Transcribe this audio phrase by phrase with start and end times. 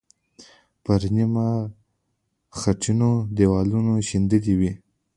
[0.83, 1.47] پر نیمه
[2.59, 4.71] خټینو دیوالونو شیندلې وې.